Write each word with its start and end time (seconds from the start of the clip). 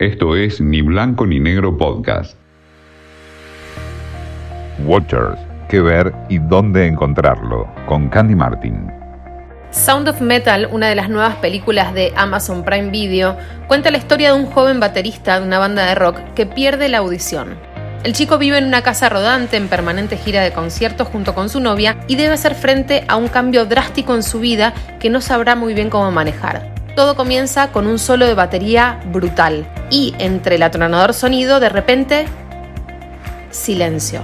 Esto 0.00 0.34
es 0.34 0.62
Ni 0.62 0.80
Blanco 0.80 1.26
ni 1.26 1.38
Negro 1.40 1.76
Podcast. 1.76 2.34
Watchers, 4.86 5.38
qué 5.68 5.82
ver 5.82 6.14
y 6.30 6.38
dónde 6.38 6.86
encontrarlo, 6.86 7.68
con 7.84 8.08
Candy 8.08 8.34
Martin. 8.34 8.90
Sound 9.70 10.08
of 10.08 10.22
Metal, 10.22 10.70
una 10.72 10.88
de 10.88 10.94
las 10.94 11.10
nuevas 11.10 11.36
películas 11.36 11.92
de 11.92 12.14
Amazon 12.16 12.64
Prime 12.64 12.88
Video, 12.88 13.36
cuenta 13.68 13.90
la 13.90 13.98
historia 13.98 14.32
de 14.32 14.40
un 14.40 14.46
joven 14.46 14.80
baterista 14.80 15.38
de 15.38 15.46
una 15.46 15.58
banda 15.58 15.84
de 15.84 15.94
rock 15.94 16.16
que 16.34 16.46
pierde 16.46 16.88
la 16.88 16.96
audición. 16.96 17.58
El 18.02 18.14
chico 18.14 18.38
vive 18.38 18.56
en 18.56 18.64
una 18.64 18.80
casa 18.80 19.10
rodante 19.10 19.58
en 19.58 19.68
permanente 19.68 20.16
gira 20.16 20.40
de 20.40 20.54
conciertos 20.54 21.08
junto 21.08 21.34
con 21.34 21.50
su 21.50 21.60
novia 21.60 21.98
y 22.08 22.16
debe 22.16 22.32
hacer 22.32 22.54
frente 22.54 23.04
a 23.06 23.16
un 23.16 23.28
cambio 23.28 23.66
drástico 23.66 24.14
en 24.14 24.22
su 24.22 24.40
vida 24.40 24.72
que 24.98 25.10
no 25.10 25.20
sabrá 25.20 25.56
muy 25.56 25.74
bien 25.74 25.90
cómo 25.90 26.10
manejar. 26.10 26.74
Todo 26.96 27.16
comienza 27.16 27.70
con 27.70 27.86
un 27.86 27.98
solo 27.98 28.24
de 28.24 28.32
batería 28.32 28.98
brutal 29.12 29.66
y 29.90 30.14
entre 30.18 30.56
el 30.56 30.62
atronador 30.62 31.12
sonido 31.14 31.60
de 31.60 31.68
repente 31.68 32.26
silencio 33.50 34.22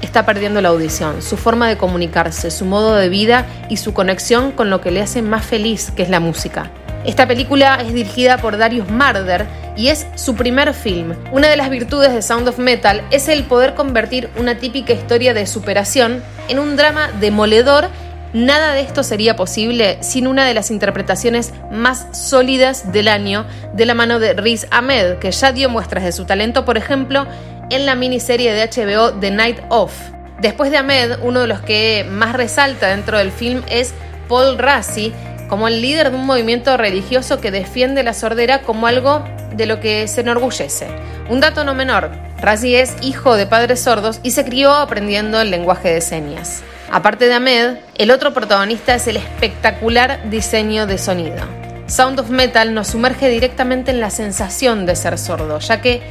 está 0.00 0.26
perdiendo 0.26 0.60
la 0.60 0.68
audición, 0.68 1.22
su 1.22 1.36
forma 1.36 1.68
de 1.68 1.78
comunicarse, 1.78 2.50
su 2.50 2.64
modo 2.64 2.96
de 2.96 3.08
vida 3.08 3.46
y 3.68 3.78
su 3.78 3.94
conexión 3.94 4.52
con 4.52 4.68
lo 4.68 4.80
que 4.80 4.90
le 4.90 5.00
hace 5.00 5.22
más 5.22 5.44
feliz, 5.44 5.92
que 5.94 6.02
es 6.02 6.10
la 6.10 6.20
música. 6.20 6.70
Esta 7.04 7.26
película 7.26 7.76
es 7.80 7.92
dirigida 7.92 8.38
por 8.38 8.58
Darius 8.58 8.88
Marder 8.88 9.46
y 9.76 9.88
es 9.88 10.06
su 10.14 10.34
primer 10.34 10.72
film. 10.74 11.14
Una 11.32 11.48
de 11.48 11.56
las 11.56 11.70
virtudes 11.70 12.12
de 12.12 12.22
Sound 12.22 12.46
of 12.46 12.58
Metal 12.58 13.02
es 13.10 13.28
el 13.28 13.44
poder 13.44 13.74
convertir 13.74 14.30
una 14.36 14.58
típica 14.58 14.92
historia 14.92 15.34
de 15.34 15.46
superación 15.46 16.22
en 16.48 16.58
un 16.58 16.76
drama 16.76 17.10
demoledor. 17.20 17.88
Nada 18.32 18.72
de 18.72 18.80
esto 18.80 19.02
sería 19.02 19.36
posible 19.36 19.98
sin 20.00 20.26
una 20.26 20.46
de 20.46 20.54
las 20.54 20.70
interpretaciones 20.70 21.52
más 21.70 22.06
sólidas 22.12 22.90
del 22.90 23.08
año 23.08 23.44
de 23.74 23.84
la 23.84 23.92
mano 23.92 24.18
de 24.20 24.32
Riz 24.32 24.66
Ahmed, 24.70 25.18
que 25.18 25.30
ya 25.30 25.52
dio 25.52 25.68
muestras 25.68 26.04
de 26.04 26.12
su 26.12 26.24
talento, 26.24 26.64
por 26.64 26.78
ejemplo, 26.78 27.26
en 27.68 27.84
la 27.84 27.94
miniserie 27.94 28.54
de 28.54 28.66
HBO 28.66 29.12
The 29.20 29.30
Night 29.30 29.58
Of. 29.68 29.92
Después 30.40 30.70
de 30.70 30.78
Ahmed, 30.78 31.18
uno 31.22 31.40
de 31.40 31.46
los 31.46 31.60
que 31.60 32.06
más 32.08 32.32
resalta 32.32 32.88
dentro 32.88 33.18
del 33.18 33.32
film 33.32 33.62
es 33.68 33.92
Paul 34.28 34.56
Rassi, 34.56 35.12
como 35.50 35.68
el 35.68 35.82
líder 35.82 36.10
de 36.10 36.16
un 36.16 36.24
movimiento 36.24 36.74
religioso 36.78 37.38
que 37.38 37.50
defiende 37.50 38.02
la 38.02 38.14
sordera 38.14 38.62
como 38.62 38.86
algo 38.86 39.22
de 39.54 39.66
lo 39.66 39.78
que 39.78 40.08
se 40.08 40.22
enorgullece. 40.22 40.88
Un 41.28 41.40
dato 41.40 41.64
no 41.64 41.74
menor, 41.74 42.10
Rassi 42.40 42.76
es 42.76 42.94
hijo 43.02 43.36
de 43.36 43.46
padres 43.46 43.80
sordos 43.80 44.20
y 44.22 44.30
se 44.30 44.46
crió 44.46 44.72
aprendiendo 44.72 45.38
el 45.38 45.50
lenguaje 45.50 45.92
de 45.92 46.00
señas. 46.00 46.62
Aparte 46.92 47.26
de 47.26 47.34
Ahmed, 47.34 47.78
el 47.96 48.10
otro 48.10 48.34
protagonista 48.34 48.94
es 48.94 49.08
el 49.08 49.16
espectacular 49.16 50.28
diseño 50.28 50.86
de 50.86 50.98
sonido. 50.98 51.42
Sound 51.86 52.20
of 52.20 52.28
Metal 52.28 52.74
nos 52.74 52.88
sumerge 52.88 53.28
directamente 53.30 53.90
en 53.90 53.98
la 53.98 54.10
sensación 54.10 54.84
de 54.84 54.94
ser 54.94 55.18
sordo, 55.18 55.58
ya 55.58 55.80
que 55.80 56.02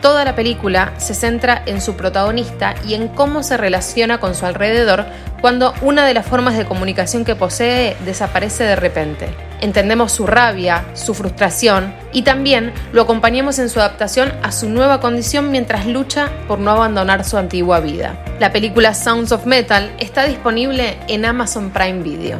Toda 0.00 0.24
la 0.24 0.34
película 0.34 0.94
se 0.96 1.12
centra 1.12 1.62
en 1.66 1.82
su 1.82 1.94
protagonista 1.94 2.74
y 2.86 2.94
en 2.94 3.08
cómo 3.08 3.42
se 3.42 3.58
relaciona 3.58 4.18
con 4.18 4.34
su 4.34 4.46
alrededor 4.46 5.04
cuando 5.42 5.74
una 5.82 6.06
de 6.06 6.14
las 6.14 6.26
formas 6.26 6.56
de 6.56 6.64
comunicación 6.64 7.26
que 7.26 7.36
posee 7.36 7.98
desaparece 8.06 8.64
de 8.64 8.76
repente. 8.76 9.28
Entendemos 9.60 10.12
su 10.12 10.26
rabia, 10.26 10.86
su 10.94 11.12
frustración 11.12 11.92
y 12.12 12.22
también 12.22 12.72
lo 12.92 13.02
acompañamos 13.02 13.58
en 13.58 13.68
su 13.68 13.78
adaptación 13.78 14.32
a 14.42 14.52
su 14.52 14.70
nueva 14.70 15.00
condición 15.00 15.50
mientras 15.50 15.84
lucha 15.84 16.30
por 16.48 16.60
no 16.60 16.70
abandonar 16.70 17.22
su 17.22 17.36
antigua 17.36 17.80
vida. 17.80 18.14
La 18.40 18.50
película 18.50 18.94
Sounds 18.94 19.32
of 19.32 19.44
Metal 19.44 19.94
está 19.98 20.24
disponible 20.24 20.96
en 21.08 21.26
Amazon 21.26 21.68
Prime 21.68 22.02
Video. 22.02 22.38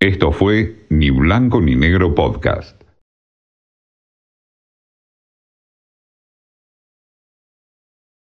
Esto 0.00 0.32
fue 0.32 0.86
Ni 0.88 1.10
Blanco 1.10 1.60
ni 1.60 1.76
Negro 1.76 2.14
Podcast. 2.14 2.81